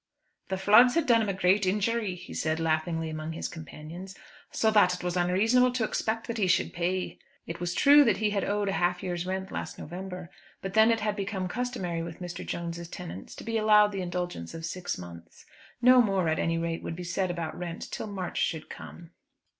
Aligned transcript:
"The 0.47 0.57
floods 0.57 0.95
had 0.95 1.05
done 1.05 1.21
him 1.21 1.29
a 1.29 1.33
great 1.35 1.67
injury," 1.67 2.15
he 2.15 2.33
said 2.33 2.59
laughingly 2.59 3.07
among 3.07 3.33
his 3.33 3.47
companions, 3.47 4.15
"so 4.49 4.71
that 4.71 4.95
it 4.95 5.03
was 5.03 5.15
unreasonable 5.15 5.71
to 5.73 5.83
expect 5.83 6.25
that 6.25 6.39
he 6.39 6.47
should 6.47 6.73
pay." 6.73 7.19
It 7.45 7.59
was 7.59 7.75
true 7.75 8.03
he 8.05 8.31
had 8.31 8.43
owed 8.43 8.67
a 8.69 8.81
half 8.81 9.03
year's 9.03 9.27
rent 9.27 9.51
last 9.51 9.77
November; 9.77 10.31
but 10.59 10.73
then 10.73 10.89
it 10.89 11.01
had 11.01 11.15
become 11.15 11.47
customary 11.47 12.01
with 12.01 12.17
Mr. 12.19 12.43
Jones's 12.43 12.87
tenants 12.89 13.35
to 13.35 13.43
be 13.43 13.59
allowed 13.59 13.91
the 13.91 14.01
indulgence 14.01 14.55
of 14.55 14.65
six 14.65 14.97
months. 14.97 15.45
No 15.83 16.01
more 16.01 16.27
at 16.29 16.39
any 16.39 16.57
rate 16.57 16.81
would 16.81 16.95
be 16.95 17.03
said 17.03 17.29
about 17.29 17.55
rent 17.55 17.91
till 17.91 18.07
March 18.07 18.39
should 18.43 18.71
come. 18.71 19.11